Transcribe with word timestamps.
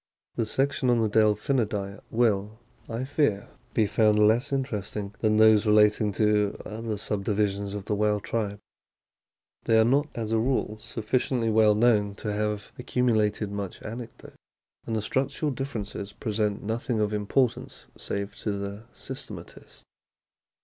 The 0.35 0.47
section 0.47 0.89
on 0.89 0.99
the 0.99 1.07
Delphinidae 1.07 1.99
will, 2.09 2.59
I 2.89 3.03
fear, 3.03 3.49
be 3.75 3.85
found 3.85 4.17
less 4.17 4.51
interesting 4.51 5.13
than 5.19 5.37
those 5.37 5.67
relating 5.67 6.11
to 6.13 6.57
other 6.65 6.97
subdivisions 6.97 7.75
of 7.75 7.85
the 7.85 7.93
whale 7.93 8.19
tribe. 8.19 8.57
They 9.65 9.79
are 9.79 9.85
not, 9.85 10.07
as 10.15 10.31
a 10.31 10.39
rule, 10.39 10.79
sufficiently 10.79 11.51
well 11.51 11.75
known 11.75 12.15
to 12.15 12.33
have 12.33 12.71
accumulated 12.79 13.51
much 13.51 13.79
anecdote; 13.83 14.33
and 14.87 14.95
the 14.95 15.03
structural 15.03 15.51
differences 15.51 16.13
present 16.13 16.63
nothing 16.63 16.99
of 16.99 17.13
importance 17.13 17.85
save 17.95 18.35
to 18.37 18.53
the 18.53 18.85
systematist. 18.95 19.83